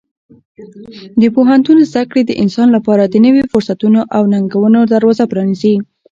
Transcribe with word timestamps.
د 1.21 1.23
پوهنتون 1.35 1.77
زده 1.89 2.03
کړې 2.09 2.21
د 2.25 2.31
انسان 2.43 2.67
لپاره 2.75 3.03
د 3.05 3.15
نوي 3.25 3.43
فرصتونو 3.51 3.99
او 4.15 4.21
ننګونو 4.33 4.79
دروازه 4.93 5.23
پرانیزي. 5.31 5.75